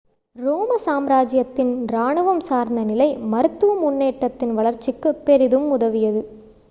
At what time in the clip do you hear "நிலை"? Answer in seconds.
2.83-3.09